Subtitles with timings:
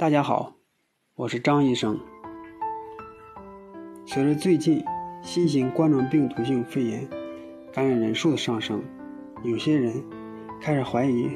[0.00, 0.54] 大家好，
[1.16, 1.98] 我是张医生。
[4.06, 4.80] 随着最近
[5.22, 7.04] 新型冠状病毒性肺炎
[7.72, 8.80] 感染人数的上升，
[9.42, 9.92] 有些人
[10.60, 11.28] 开始怀疑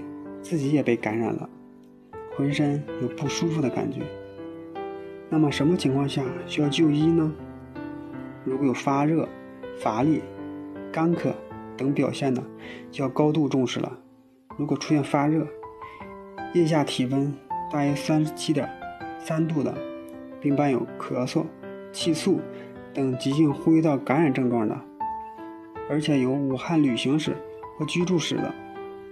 [0.43, 1.51] 自己也被感染了，
[2.37, 4.03] 浑身有不舒服的感觉。
[5.29, 7.35] 那么，什么情况下需要就医呢？
[8.45, 9.29] 如果有发热、
[9.81, 10.23] 乏力、
[10.93, 11.33] 干咳
[11.77, 12.41] 等表现的，
[12.93, 13.99] 就要高度重视了。
[14.57, 15.49] 如果出现发热，
[16.55, 17.35] 腋下体温，
[17.73, 18.69] 大约三十七点
[19.19, 19.75] 三度的，
[20.39, 21.47] 并伴有咳嗽、
[21.91, 22.39] 气促
[22.93, 24.79] 等急性呼吸道感染症状的，
[25.89, 27.35] 而且有武汉旅行史
[27.79, 28.55] 或居住史的，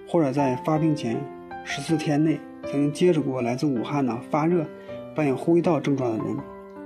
[0.06, 1.16] 或者在发病前
[1.64, 4.66] 十四天内曾经接触过来自武汉的发热、
[5.14, 6.36] 伴有呼吸道症状的人，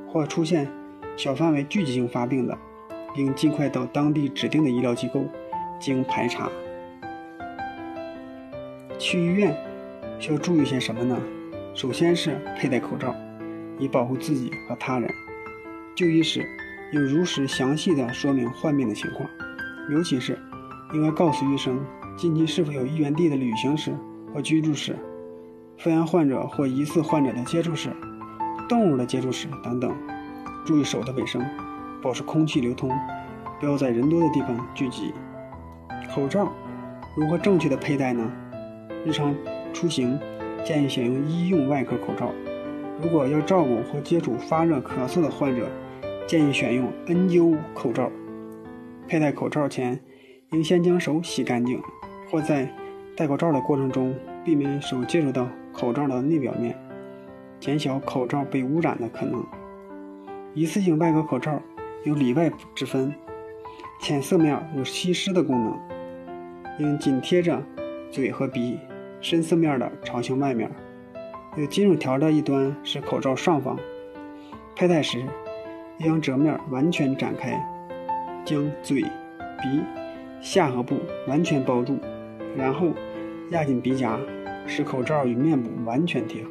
[0.06, 0.68] 或出现
[1.16, 2.56] 小范围聚集性发病的，
[3.16, 5.24] 应尽快到当地指定的医疗机构
[5.80, 6.48] 进行排查。
[8.96, 9.56] 去医院
[10.20, 11.18] 需要注意些什么呢？
[11.74, 13.12] 首先是佩戴口罩，
[13.80, 15.12] 以保护自己和他人。
[15.96, 16.46] 就医时
[16.92, 19.28] 应如实详细的说明患病的情况，
[19.90, 20.38] 尤其是
[20.92, 21.84] 应该告诉医生
[22.16, 23.92] 近期是否有医源地的旅行史
[24.32, 24.96] 或居住史、
[25.76, 27.90] 肺炎患者或疑似患者的接触史、
[28.68, 29.92] 动物的接触史等等。
[30.64, 31.44] 注意手的卫生，
[32.00, 32.88] 保持空气流通，
[33.58, 35.12] 不要在人多的地方聚集。
[36.14, 36.52] 口罩
[37.16, 38.30] 如何正确的佩戴呢？
[39.04, 39.34] 日常
[39.72, 40.16] 出行。
[40.64, 42.32] 建议选用医用外科口罩。
[43.02, 45.68] 如果要照顾或接触发热、咳嗽的患者，
[46.26, 48.10] 建议选用 N95 口罩。
[49.06, 50.00] 佩戴口罩前，
[50.52, 51.78] 应先将手洗干净，
[52.30, 52.66] 或在
[53.14, 56.74] 戴口罩的过程中避免手接触到口罩的内表面，
[57.60, 59.44] 减小口罩被污染的可能。
[60.54, 61.60] 一次性外科口罩
[62.04, 63.12] 有里外之分，
[64.00, 65.78] 浅色面有吸湿的功能，
[66.78, 67.62] 应紧贴着
[68.10, 68.78] 嘴和鼻。
[69.24, 70.70] 深色面的朝向外面，
[71.56, 73.74] 有金属条的一端是口罩上方。
[74.76, 75.24] 佩戴时，
[75.98, 77.58] 将折面完全展开，
[78.44, 79.80] 将嘴、鼻、
[80.42, 80.96] 下颌部
[81.26, 81.98] 完全包住，
[82.54, 82.88] 然后
[83.50, 84.18] 压紧鼻夹，
[84.66, 86.50] 使口罩与面部完全贴合。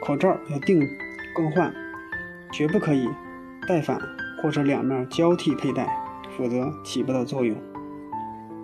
[0.00, 0.80] 口罩要定
[1.36, 1.70] 更换，
[2.50, 3.06] 绝不可以
[3.68, 4.00] 戴反
[4.42, 5.86] 或者两面交替佩戴，
[6.34, 7.54] 否则起不到作用。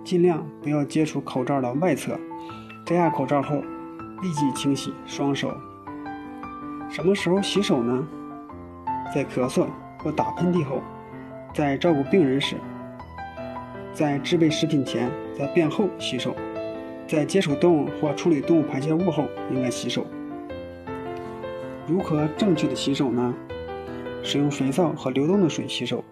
[0.03, 2.19] 尽量不要接触口罩的外侧。
[2.91, 3.63] 摘下口罩后，
[4.21, 5.55] 立即清洗双手。
[6.89, 8.05] 什么时候洗手呢？
[9.15, 9.65] 在咳嗽
[9.99, 10.81] 或打喷嚏后，
[11.53, 12.57] 在照顾病人时，
[13.93, 16.35] 在制备食品前，在便后洗手，
[17.07, 20.05] 在接触动物或处理动物排泄物后应该洗手。
[21.87, 23.33] 如何正确的洗手呢？
[24.21, 26.03] 使用肥皂和流动的水洗手。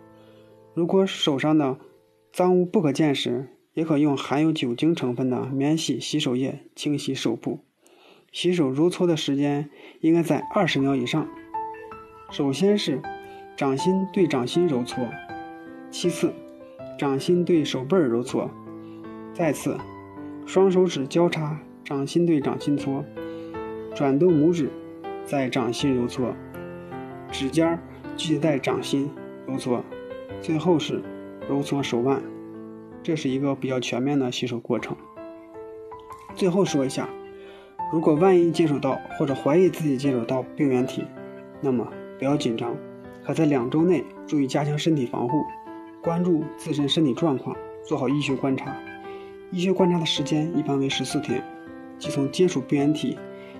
[0.73, 1.77] 如果手上的
[2.31, 7.59] 脏污不可见时，也可用含有酒精成分的免洗洗手液清洗手部。
[8.31, 9.69] 洗手揉搓的时间
[10.01, 11.27] 应该在二十秒以上。
[12.31, 13.01] 首先是
[13.57, 15.07] 掌心对掌心揉搓，
[15.89, 16.31] 其次
[16.97, 18.51] 掌心对手背揉搓，
[19.33, 19.77] 再次
[20.45, 23.03] 双手指交叉，掌心对掌心搓，
[23.95, 24.69] 转动拇指
[25.25, 26.35] 在掌心揉搓，
[27.31, 27.79] 指尖
[28.15, 29.09] 聚集在掌心
[29.47, 29.83] 揉搓，
[30.39, 31.01] 最后是
[31.49, 32.21] 揉搓手腕。
[33.01, 34.95] 这是一个比较全面的洗手过程。
[36.35, 37.09] 最后说一下，
[37.91, 41.03] 如果万一接触到或者怀疑自己接触到病原体，
[41.61, 42.75] 那么不要紧张，
[43.23, 45.43] 可在两周内注意加强身体防护，
[46.01, 48.75] 关注自身身体状况，做好医学观察。
[49.51, 51.43] 医学观察的时间一般为十四天，
[51.97, 53.17] 即从接触病原体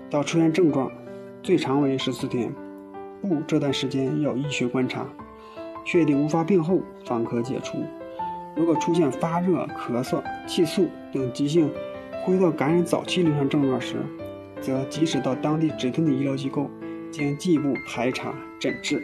[0.10, 0.92] 到出现症状，
[1.42, 2.54] 最长为十四天。
[3.22, 5.06] 不，这段时间要医学观察，
[5.84, 7.80] 确定无发病后方可解除。
[8.56, 11.72] 如果出现发热、咳嗽、气促等急性
[12.24, 13.96] 呼吸道感染早期临床症状时，
[14.62, 16.70] 则及时到当地指定的医疗机构
[17.12, 19.02] 进行进一步排查诊治。